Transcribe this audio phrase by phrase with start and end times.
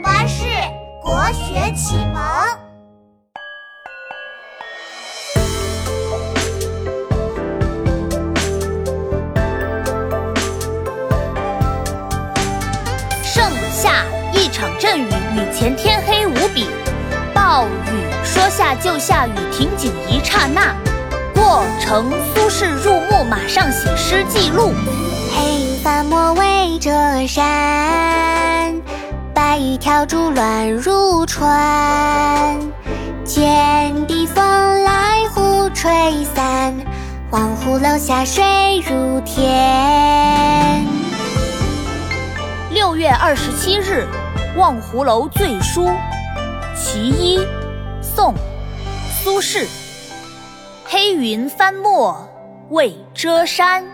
[0.00, 0.44] 巴士
[1.02, 2.22] 国学启蒙。
[13.22, 16.68] 盛夏一场阵雨，雨前天黑无比。
[17.34, 20.74] 暴雨说下就下雨，停景一刹那。
[21.34, 24.72] 过程苏轼入目，马上写诗记录。
[25.34, 26.90] 黑云翻墨未遮
[27.26, 28.07] 山，
[29.68, 32.58] 白雨跳珠乱入船。
[33.22, 36.74] 见地风来忽吹散，
[37.30, 38.42] 望湖楼下水
[38.88, 40.86] 如天。
[42.70, 44.06] 六月二十七日，
[44.58, 45.84] 《望湖楼醉书》
[46.74, 47.38] 其一，
[48.00, 48.32] 宋·
[49.22, 49.66] 苏轼。
[50.86, 52.26] 黑云翻墨
[52.70, 53.84] 未遮山，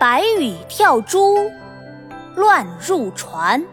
[0.00, 1.50] 白雨跳珠
[2.38, 3.64] 乱入船。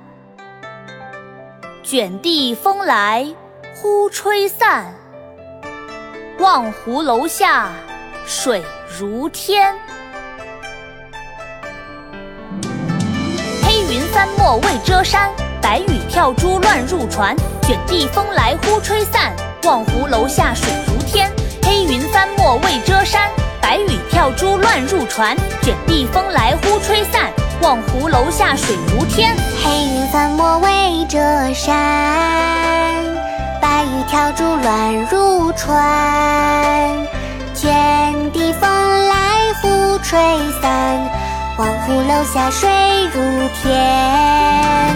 [1.83, 3.31] 卷地风来
[3.75, 4.91] 忽吹散，
[6.39, 7.69] 望湖楼下
[8.25, 8.63] 水
[8.97, 9.75] 如天。
[13.63, 15.29] 黑云翻墨未遮山，
[15.61, 17.37] 白雨跳珠乱入船。
[17.61, 19.31] 卷地风来忽吹散，
[19.65, 21.31] 望湖楼下水如天。
[21.61, 23.29] 黑云翻墨未遮山，
[23.61, 25.37] 白雨跳珠乱入船。
[25.61, 29.35] 卷地风来忽吹散，望湖楼下水如天。
[29.63, 31.17] 黑云翻墨未遮
[31.53, 31.73] 山，
[33.61, 37.07] 白雨跳珠乱入船。
[37.53, 39.15] 卷地风来
[39.61, 40.19] 忽吹
[40.61, 40.99] 散，
[41.57, 42.69] 望湖楼下水
[43.13, 43.21] 如
[43.61, 44.95] 天。